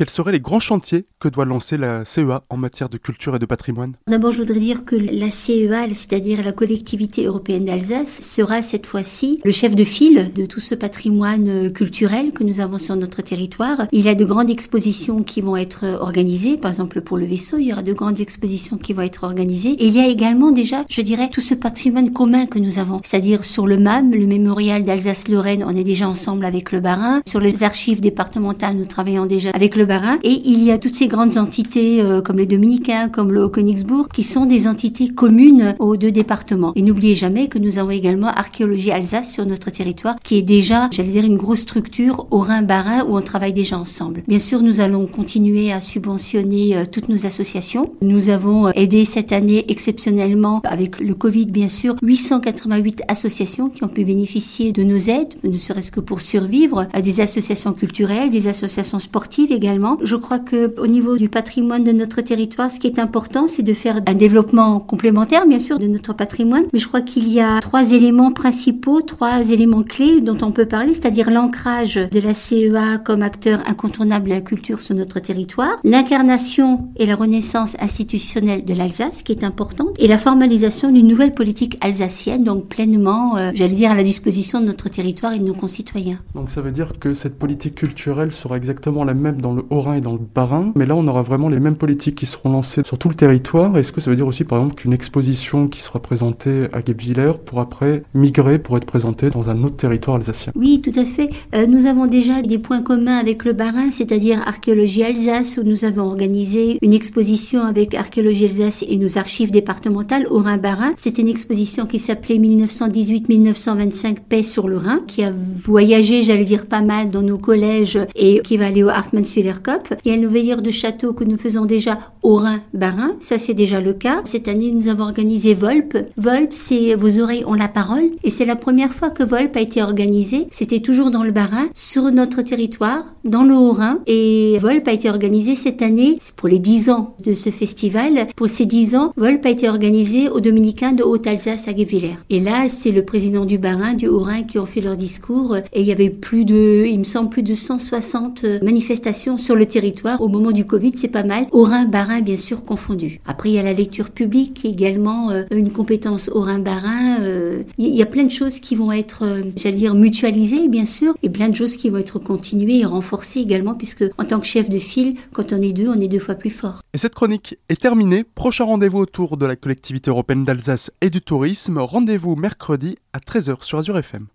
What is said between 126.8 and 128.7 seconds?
Vos oreilles ont la parole. Et c'est la